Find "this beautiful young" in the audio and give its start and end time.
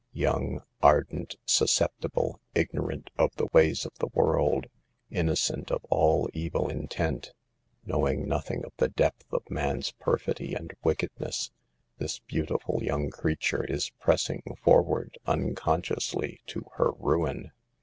11.99-13.11